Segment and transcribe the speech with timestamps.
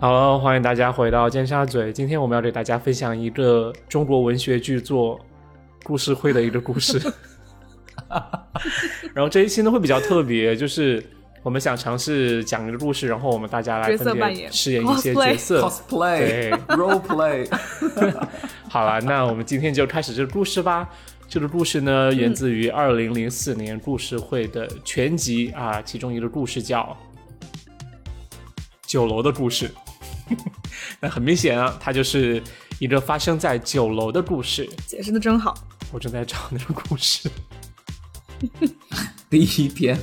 [0.00, 1.92] 好，欢迎大家回到尖沙咀。
[1.92, 5.18] 今天我们要给大家分享一个中国文学巨作
[5.82, 7.00] 故事会的一个故事。
[9.12, 11.04] 然后这一期呢会比较特别，就是
[11.42, 17.48] 我们想尝试讲一个故事，然后我们大家来分别饰演一些角色，cosplay，对，role play。
[18.70, 20.88] 好了，那我们今天就开始这个故事吧。
[21.26, 26.96] 这个故事呢源自于二零零四年故事会的全集啊，其中一个故事叫
[28.86, 29.68] 《酒楼的故事》。
[31.00, 32.42] 那很明显啊，它就是
[32.78, 34.68] 一个发生在酒楼的故事。
[34.86, 35.54] 解释的真好，
[35.92, 37.30] 我正在找那个故事。
[39.30, 39.98] 第一篇，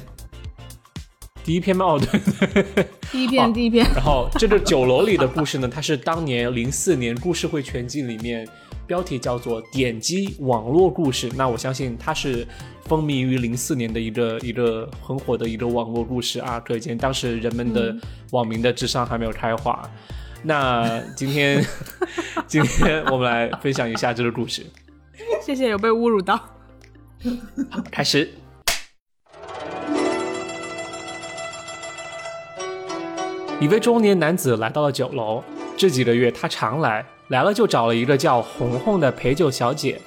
[1.44, 1.86] 第一篇吗？
[1.86, 3.86] 哦，对对，第一篇，第一篇。
[3.96, 8.48] 然后这个酒楼里的故事呢，它是当年零四年故事会全集里面
[8.88, 11.30] 标题叫做“点击网络故事”。
[11.36, 12.48] 那我相信它是
[12.86, 17.96] 风靡于零四年的一个一个很火的一个网络故事啊，可见当时人们的
[18.32, 19.90] 网民的智商还没有开化。
[20.44, 21.66] 那今天，
[22.46, 24.66] 今天我们来分享一下这个故事。
[25.42, 26.40] 谢谢，有被侮辱到。
[27.92, 28.30] 开始。
[33.60, 35.42] 一位中年男子来到了酒楼，
[35.78, 40.02] 这几个月他常来，来了就找了一个叫红红的陪酒小姐。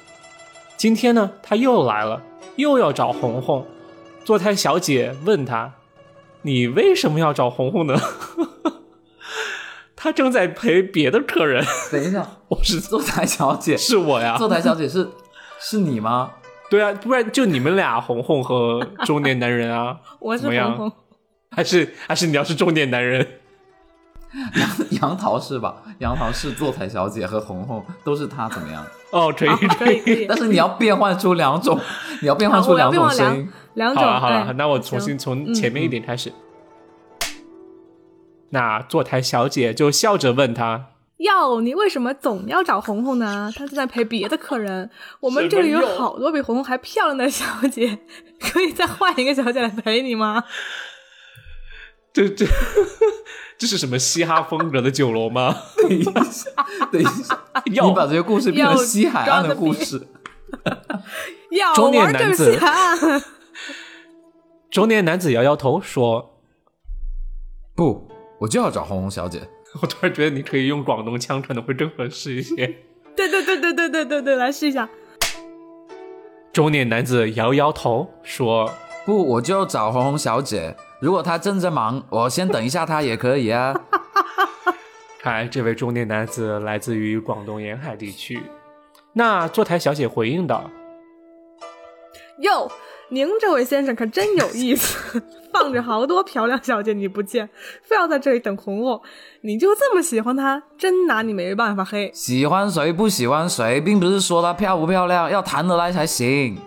[0.77, 2.21] 今天呢，他又来了，
[2.55, 3.67] 又要找红红。
[4.25, 5.73] 坐台小姐问他
[6.43, 7.99] ：“你为什么要找红红呢？”
[9.95, 11.63] 他正在陪别的客人。
[11.91, 14.37] 等一下， 我是坐台小姐，是我呀。
[14.37, 15.09] 坐台小姐是
[15.59, 16.31] 是你吗？
[16.69, 19.99] 对啊，不然就你们俩，红红和中年男人啊。
[20.19, 20.91] 我是红红，
[21.51, 23.38] 还是还是你要是中年男人？
[24.55, 24.69] 杨
[25.01, 25.81] 杨桃是吧？
[25.99, 28.85] 杨桃是坐台小姐和红红都是她，怎么样？
[29.11, 30.25] 哦，可以可以。
[30.27, 31.79] 但是你要变换出两种，
[32.21, 33.49] 你要变换出两种声音。
[33.73, 34.03] 两种。
[34.03, 36.31] 好了好了，那我重新从前面一点开始。
[38.51, 43.51] 那坐台小姐就笑着问他：“哟，你为什么总要找红红呢？
[43.55, 44.89] 她正在陪别的客人。
[45.19, 47.99] 我们这里有好多比红红还漂亮的小姐，
[48.39, 50.43] 可以再换一个小姐来陪你吗？”
[52.11, 52.43] 这这
[53.59, 55.53] 这是什么嘻哈风格的酒楼吗？
[55.83, 56.49] 等一下，
[56.91, 57.37] 等一下，
[57.69, 60.07] 你把这个故事变成西海岸的故事。
[61.75, 62.57] 中年男子，
[64.71, 66.39] 中年男子摇摇头说
[67.75, 68.07] ：“不。”
[68.39, 69.41] 我就要找红红小姐。
[69.81, 72.55] 我突然觉得你可以用广东腔，可能会更合适一些。
[73.13, 74.87] 对对对对对对对对，来试一下。
[76.53, 78.71] 中年男子摇摇头说
[79.05, 80.77] ：“不，我就要找红红小姐。
[80.99, 83.73] 如果他正在忙，我先等一下他也可以啊。
[85.21, 88.41] ”看来这位中年男子来自于广东沿海地区。
[89.13, 90.69] 那坐台小姐回应道
[92.39, 92.71] ：“哟。”
[93.11, 95.19] 您这位先生可真有意思，
[95.51, 97.49] 放着好多漂亮小姐你不见，
[97.81, 99.01] 非要在这里等红红，
[99.41, 100.61] 你就这么喜欢她？
[100.77, 102.11] 真拿你没办法嘿！
[102.13, 106.59] 喜欢谁不喜欢谁，并不是说她漂不漂亮，要谈得来才行。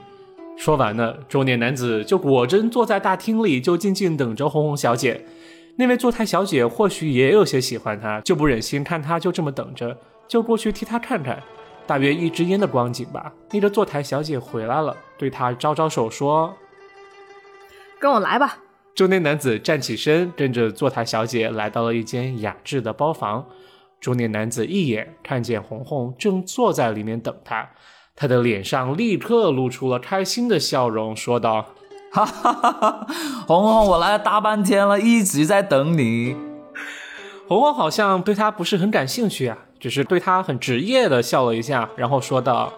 [0.62, 5.27] 说完了，中年男子就果真坐在大厅里，就静静等着红红小姐。
[5.75, 11.43] 那位坐台小姐或许也有些喜欢他，就不忍心看他就这么等着，就过去替他看看。
[11.84, 13.33] 大约一支烟的光景吧。
[13.50, 16.55] 那个坐台小姐回来了，对他招招手说
[17.99, 18.59] ：“跟我来吧。”
[18.94, 23.44] 中年男子站起身，跟着坐台小姐来到了一间雅致的包房。
[24.00, 27.69] 中年男子一眼看见红红正坐在里面等他，
[28.15, 31.67] 他的脸上立刻露出了开心的笑容，说道
[32.12, 33.06] ：“哈哈哈哈
[33.47, 36.37] 红红，我来了大半天了，一直在等你。”
[37.49, 39.59] 红红好像对他不是很感兴趣啊。
[39.81, 42.73] 只是对他很职业的笑了一下，然后说道：“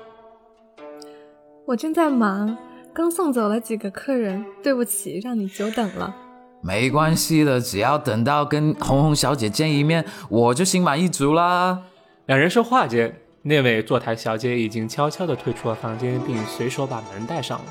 [1.69, 2.57] 我正在忙，
[2.95, 6.17] 刚送走了几个客人，对不起，让你久等了。
[6.63, 11.83] 没关系的，只要等到跟红红小姐见一面，我就心满意足啦。”
[12.25, 17.67] 两人说话间，那位坐台小姐已经悄悄地退出了房间，并随手把门带上了。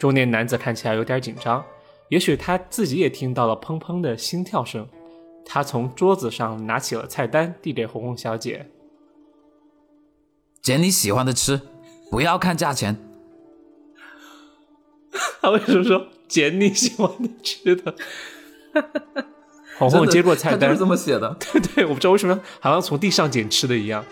[0.00, 1.64] 中年男子看起来有点紧张，
[2.08, 4.88] 也许他自己也听到了砰砰的心跳声。
[5.46, 8.66] 他从桌子上拿起了菜单，递给红红小姐
[10.60, 11.60] ：“捡你喜欢的吃，
[12.10, 12.96] 不要看价钱。”
[15.40, 17.94] 他为什么说捡你喜欢的吃的？
[19.78, 21.36] 红红接过菜单，是这么写的。
[21.38, 24.04] 对对，我不知道为什么好像从地上捡吃的一样。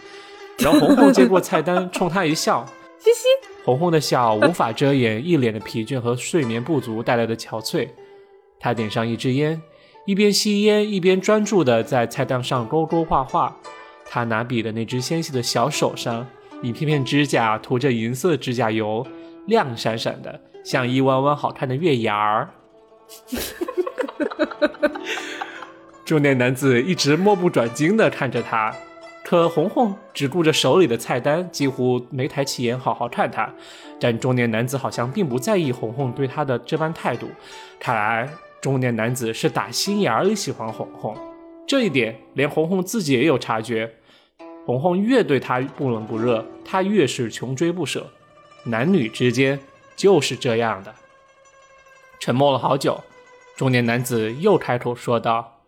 [0.59, 2.65] 然后红红接过菜单，冲他一笑，
[2.99, 3.27] 嘻嘻。
[3.65, 7.89] 红红的笑无法遮掩一脸的疲倦和睡眠不足带来的憔悴。
[8.59, 9.61] 他点上一支烟。
[10.07, 13.55] 一边吸烟一边专注地在菜单上勾勾画画，
[14.07, 16.27] 他拿笔的那只纤细的小手上，
[16.63, 19.07] 一片片指甲涂着银色指甲油，
[19.45, 22.49] 亮闪闪的，像一弯弯好看的月牙儿。
[26.07, 28.75] 中年男子一直目不转睛地看着他，
[29.29, 33.53] 可红红只顾着手里的菜单，几乎没抬起眼好好看他。
[34.01, 37.29] 但中年男子好像并不在意红红对他的这般态度，
[37.79, 38.27] 看来
[38.63, 41.15] 中年男子是打心眼里喜欢红红。
[41.67, 43.97] 这一点连红红自己也有察觉。
[44.65, 48.07] 红红越对他不冷不热，他越是穷追不舍。
[48.65, 49.61] 男女之间
[49.95, 50.95] 就是这样的。
[52.19, 53.05] 沉默了好久，
[53.59, 55.61] 中年男子又开口说道。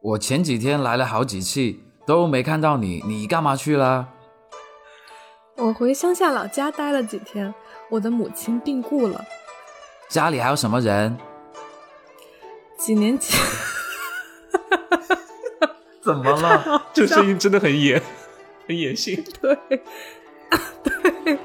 [0.00, 1.74] 我前几天来了好几次，
[2.08, 4.08] 都没看到你，你干嘛去了？
[5.56, 7.54] 我回乡下老家待了几天，
[7.90, 9.22] 我的母亲病故了。
[10.08, 11.18] 家里还有什么人？
[12.78, 13.38] 几年前，
[16.00, 16.86] 怎么了？
[16.94, 18.02] 这声音真的很野，
[18.66, 19.22] 很野性。
[19.42, 19.58] 对，
[20.82, 21.38] 对，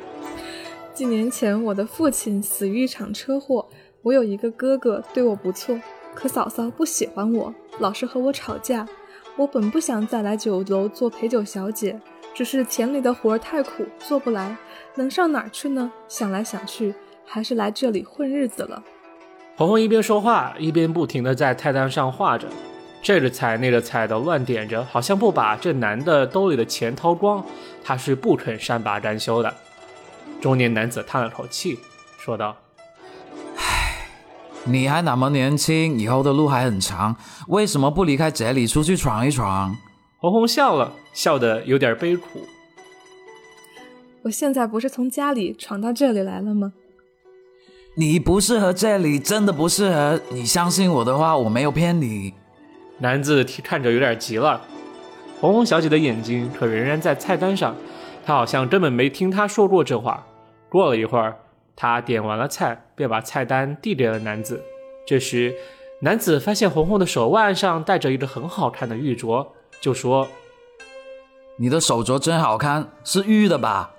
[0.93, 3.67] 几年前我的父亲死于一场车祸，
[4.01, 5.77] 我有一个哥哥，对我不错。
[6.15, 8.87] 可嫂嫂不喜欢我，老是和我吵架。
[9.35, 11.99] 我本不想再来酒楼做陪酒小姐，
[12.35, 14.55] 只是田里的活儿太苦，做不来，
[14.95, 15.91] 能上哪儿去呢？
[16.07, 16.93] 想来想去，
[17.25, 18.83] 还是来这里混日子了。
[19.55, 22.47] 红红一边说话，一边不停地在菜单上画着，
[23.01, 27.43] 这个菜那个菜的乱点着，好像不把这男的兜里的钱掏光，
[27.83, 29.51] 他是不肯善罢甘休的。
[30.39, 31.79] 中年男子叹了口气，
[32.19, 32.55] 说道。
[34.65, 37.15] 你还那么年轻，以后的路还很长，
[37.49, 39.75] 为什么不离开这里出去闯一闯？
[40.19, 42.39] 红红笑了笑得有点悲苦。
[44.23, 46.71] 我现在不是从家里闯到这里来了吗？
[47.95, 50.21] 你不适合这里，真的不适合。
[50.31, 52.33] 你相信我的话，我没有骗你。
[52.99, 54.61] 男子看着有点急了。
[55.41, 57.75] 红红小姐的眼睛可仍然在菜单上，
[58.25, 60.25] 她好像根本没听他说过这话。
[60.69, 61.37] 过了一会儿。
[61.83, 64.63] 他点完了菜，便把菜单递给了男子。
[65.05, 65.53] 这时，
[65.99, 69.45] 男子发现红红的手腕上戴着一个很好看的玉镯，
[69.81, 70.29] 就说
[71.59, 73.95] ：“你的手镯真好看，是玉的吧？”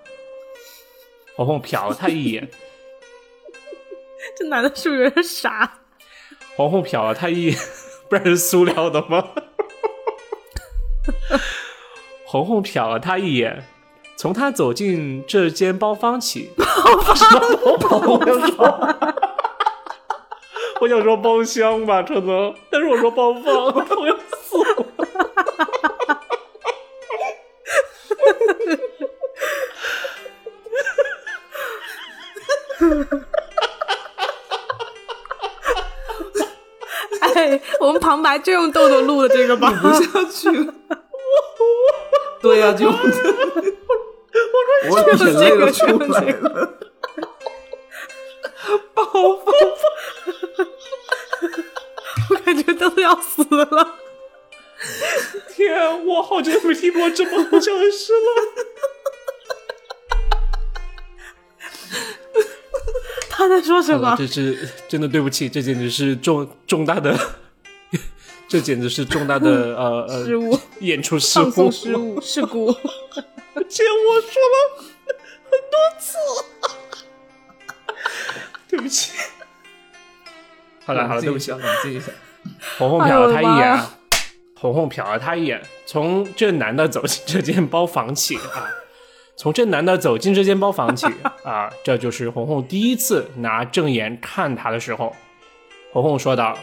[1.36, 2.48] 红红瞟了他一眼，
[4.34, 5.80] 这男的是不是有点傻？
[6.56, 7.58] 红红瞟了他一眼，
[8.08, 9.28] 不然是塑料的吗？
[12.24, 13.62] 红红瞟了他一眼。
[14.16, 16.64] 从他走进这间包房起，包
[17.78, 18.64] 房，我想说，
[20.80, 24.86] 我想说包厢吧，可能，但是我说包房，我要死了。
[37.34, 40.72] 哎，我们旁白就用豆豆录的这个吧，不下去了。
[42.40, 42.90] 对呀，就。
[44.90, 46.74] 我眼泪都出来了，
[48.94, 49.54] 暴风！
[52.30, 53.98] 我感觉都要死了。
[55.54, 58.28] 天，我好久没听过这么好笑的事了。
[63.30, 64.14] 他在说什么？
[64.18, 67.18] 这是真的，对不起，这简直是重重大的，
[68.48, 72.74] 这简直是重大的呃呃失误，演出失误，失误，事故。
[73.62, 74.56] 且我说了
[75.44, 76.18] 很多次，
[78.68, 79.12] 对不起。
[80.84, 82.12] 好了好了，对不起，冷静一下。
[82.78, 83.78] 红红瞟了他一眼，
[84.54, 85.62] 红红瞟了他一眼。
[85.86, 88.68] 从这男的走进这间包房起啊，
[89.36, 91.06] 从这男的走进这间包房起
[91.44, 95.14] 啊， 这就是红红第一次拿正眼看他的时候。
[95.92, 96.58] 红红说道：“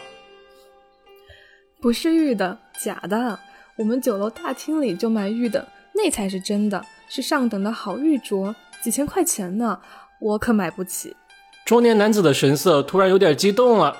[1.81, 3.39] 不是玉的，假的。
[3.77, 5.67] 我们酒楼大厅里就卖玉的。”
[6.03, 9.79] 那才是真的，是上等的好玉镯，几千块钱呢，
[10.19, 11.15] 我可买不起。
[11.63, 13.95] 中年男子的神色突然有点激动了。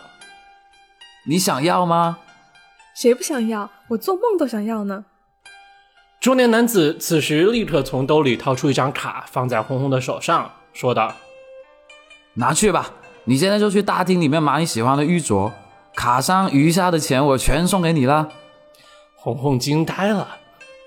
[1.27, 2.17] 你想要吗？
[2.95, 3.69] 谁不想要？
[3.89, 5.05] 我做梦都想要呢。
[6.19, 11.13] 中年男子此时立刻从兜里掏出一张卡，放在红红的手上，说道
[12.33, 12.91] ：“拿去吧，
[13.25, 15.51] 你现在就去大厅里面买你喜欢的玉镯，
[15.95, 18.29] 卡上余下的钱我全送给你了。”
[19.15, 20.40] 红红惊呆了。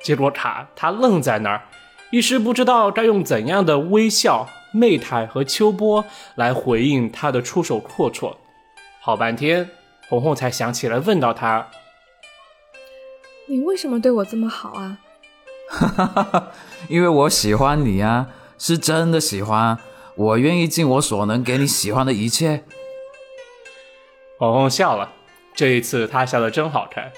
[0.04, 1.62] 接过卡，他愣在那儿，
[2.10, 8.36] 一时不知道该用怎样的微笑、媚态和秋波来回应他的出手阔绰。
[9.00, 9.70] 好半天，
[10.10, 11.68] 红红才想起来问到他
[13.48, 14.98] ：“你为什么对我这么好啊
[15.72, 16.48] ？”“哈哈哈，
[16.88, 19.78] 因为我喜欢你啊，是真的喜欢，
[20.16, 22.62] 我愿意尽我所能给你喜欢的一切。”
[24.38, 25.10] 红红笑了，
[25.54, 27.10] 这一次他笑得真好看。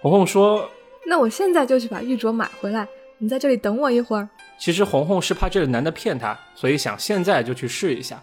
[0.00, 0.70] 红红说。
[1.06, 2.86] 那我现在就去把玉镯买回来，
[3.18, 4.28] 你在这里等我一会儿。
[4.58, 8.22] 其实红红是怕这个男的骗她，所以想现在就去试一下，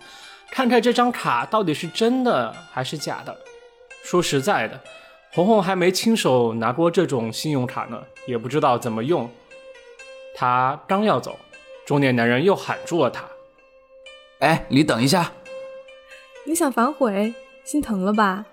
[0.50, 3.38] 看看这张卡到底是真的还是假的。
[4.04, 4.80] 说实在的，
[5.34, 9.30] 红红还没亲手拿过这种信用卡呢，也不知道怎么用。
[10.34, 11.38] 她刚要走，
[11.86, 13.24] 中年男人又喊住了她。
[14.40, 15.32] 哎，你等一下，
[16.46, 17.34] 你想反悔，
[17.64, 18.46] 心疼了吧？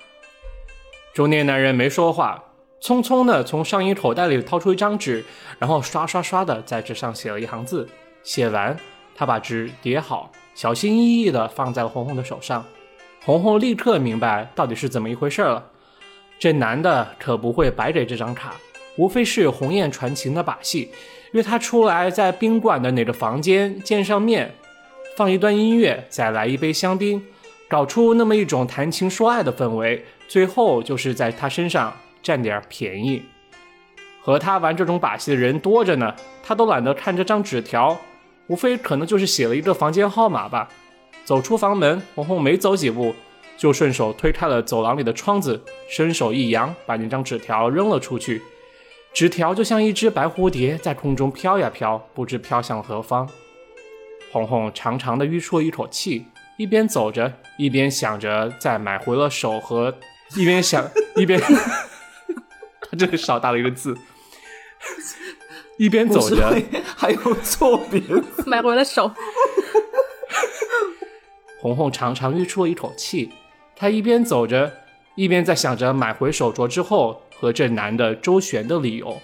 [1.15, 2.45] 中年男人没说话，
[2.81, 5.25] 匆匆的从上衣口袋里掏出一张纸，
[5.59, 7.89] 然后刷刷刷的在纸上写了一行字。
[8.23, 8.77] 写完，
[9.15, 12.65] 他把纸叠好，小心翼翼的放在了红红的手上。
[13.25, 15.65] 红红立刻明白到底是怎么一回事了。
[16.39, 18.55] 这男的可不会白给这张卡，
[18.97, 20.91] 无非是鸿雁传情的把戏，
[21.33, 24.55] 约他出来在宾馆的哪个房间见上面，
[25.17, 27.21] 放一段音乐，再来一杯香槟，
[27.69, 33.23] 搞出那么一种谈情说爱的氛围，最后就是在他身上占点便宜。
[34.21, 37.99] 和他玩这种把戏的人多着呢，他都懒得看这张纸条，
[38.47, 40.69] 无非可能就是写了一个房间号码吧。
[41.25, 43.15] 走出房门，红红没走几步，
[43.57, 48.43] 就顺手推开了走廊里的窗子，伸手一扬，把那张纸条扔了出去。
[49.15, 53.29] 纸条就像一只白蝴蝶，在空中飘呀飘，不知飘向何方。
[54.31, 56.27] 红红长长的吁出了一口气，
[56.59, 59.95] 一边走着，一边想着再买回了手和，
[60.37, 61.41] 一边想一边，
[62.99, 63.97] 他这个少打了一个字，
[65.77, 66.61] 一边走着，
[66.97, 68.43] 还有错别字。
[68.45, 69.11] 买回了手，
[71.61, 73.31] 红红长长吁出了一口气，
[73.77, 74.73] 她一边走着，
[75.15, 79.21] 一边在想着买回手镯之后和这男的周旋的理由。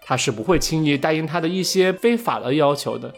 [0.00, 3.14] 她是不会轻易答应他的一些非法的要求的，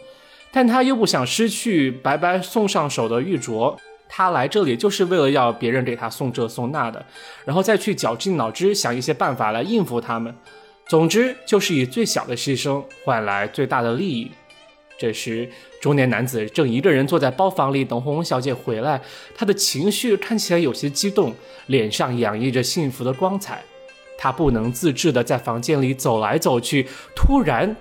[0.51, 3.77] 但她又不想失去白白送上手的玉镯。
[4.09, 7.05] 他来这里就是为了要别人给他送这送那的，
[7.45, 10.33] 然后再去绞尽脑汁想一些办法来应付他们。
[10.87, 14.31] 总之，就是以最小的牺牲换来最大的利益。
[14.97, 15.47] 这时，
[15.81, 18.99] 中年男子正一个人坐在包房里等红红小姐回来，
[19.35, 21.35] 他的情绪看起来有些激动，
[21.67, 23.63] 脸上洋溢着幸福的光彩。
[24.17, 27.75] 他不能自制地在房间里走来走去，突然，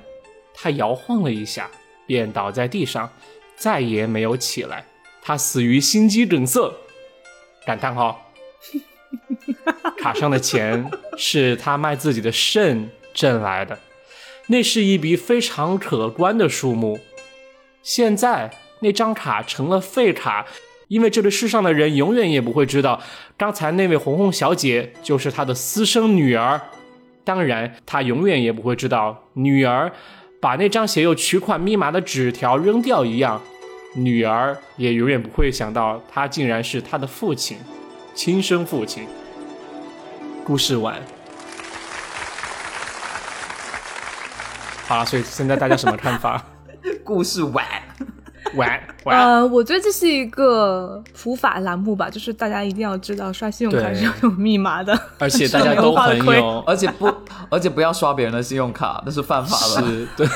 [0.53, 1.71] 他摇晃了一下，
[2.07, 3.11] 便倒在地上，
[3.57, 4.85] 再也没有起来。
[5.27, 6.73] 他死于心肌梗塞。
[7.67, 8.31] 感叹号！
[9.99, 13.77] 卡上的钱是他卖自己的肾挣来的，
[14.47, 17.01] 那是一笔非常可观的数目。
[17.83, 20.47] 现在那张卡成了废卡，
[20.87, 23.03] 因为这个世上的人永远也不会知道，
[23.37, 26.61] 刚才那位红红小姐就是他的私生女儿。
[27.25, 29.91] 当然，他永远也不会知道，女儿
[30.41, 33.43] 把那张写有取款密码的纸条扔掉一样，
[33.97, 37.57] 女儿也永远不会想到，他竟然是他的父亲，
[38.15, 39.09] 亲生父亲。
[40.45, 41.01] 故事完。
[44.87, 46.45] 好了，所以现在大家什么看法？
[47.03, 47.65] 故事完，
[48.55, 49.19] 完完。
[49.19, 54.99] 呃，我觉得这是一个普法栏目吧，就是大家一定要知道刷信用卡是要有密码的。
[55.19, 57.13] 而且 大家都很有，而且不，
[57.51, 59.87] 而且不要刷别人的信用卡，那是犯法的。
[59.87, 60.27] 是对，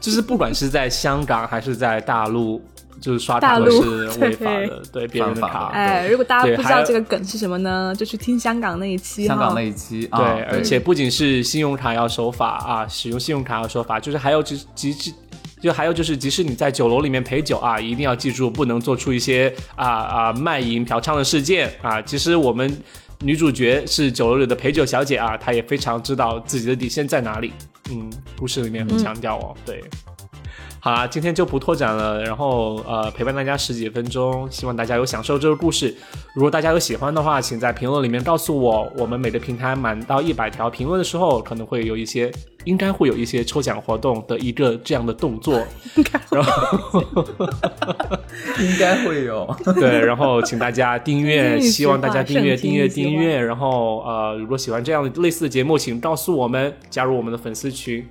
[0.00, 2.60] 就是不管是在香港还是在大陆，
[3.00, 5.70] 就是刷卡都大陆是违法的，对别人的卡。
[5.72, 9.26] 哎，如果大家不知道这个梗是什么呢，就去听香港那一期。
[9.26, 15.14] 香港那一期，对，啊而且不仅是信用卡要守法啊，使用信用卡要守法，就是还有即即即，
[15.60, 22.00] 就还有就是，即使你在酒楼里面陪酒啊，一定要记住不能做出一些啊啊卖淫嫖娼的事件啊。
[22.02, 22.76] 其实我们
[23.20, 27.52] 女主角是酒楼里的陪酒小姐啊，她也非常知道自己的底线在哪里。
[27.90, 29.82] 嗯，故事里面很强调哦，对。
[30.80, 35.94] 好啦，今天就不拓展了，然后呃陪伴大家十几分钟，希望大家有享受这个故事。
[36.34, 38.90] 如果大家有喜欢的话，请在评论里面告诉我。
[38.96, 42.32] 我们每个平台满到一百条评论的时候，可能会有一些，
[42.64, 45.60] 应该会有一些抽奖活动的一个这样的动作。
[46.30, 47.04] 然后
[48.60, 49.56] 应该会有。
[49.74, 53.40] 对，然后请大家订阅，希望大家订阅、订阅、订阅。
[53.42, 58.06] 然后呃，如果喜欢这样的类似的节目，请告诉我们，加入我们的粉丝群。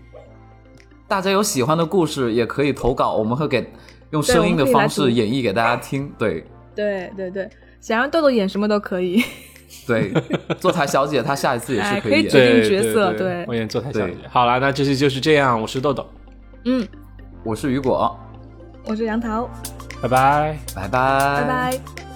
[1.08, 3.66] 大家有喜欢的故事也可以投稿，我们会给
[4.12, 6.12] 用声音的方式演绎给大家听。
[6.18, 6.44] 对
[6.76, 7.50] 对对对，
[7.80, 9.24] 想让豆豆演什么都可以。
[9.88, 10.12] 对，
[10.60, 12.30] 坐台小姐她下一次也是哎可以演的。
[12.30, 14.16] 可以决定角色对对我演坐台小姐。
[14.30, 16.06] 好了，那这期就是这样，我是豆豆，
[16.66, 16.88] 嗯，
[17.44, 18.18] 我是雨果，
[18.86, 19.50] 我是杨桃，
[20.02, 20.58] 拜拜。
[20.76, 22.07] 拜拜拜拜。